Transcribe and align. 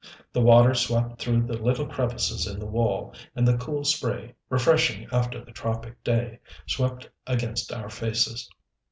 The 0.33 0.41
water 0.41 0.73
swept 0.73 1.19
through 1.21 1.43
the 1.43 1.61
little 1.61 1.85
crevices 1.85 2.47
in 2.47 2.57
the 2.59 2.65
wall, 2.65 3.13
and 3.35 3.47
the 3.47 3.55
cool 3.59 3.83
spray, 3.83 4.33
refreshing 4.49 5.07
after 5.11 5.45
the 5.45 5.51
tropic 5.51 6.03
day, 6.03 6.39
swept 6.65 7.07
against 7.27 7.71
our 7.71 7.87
faces. 7.91 8.49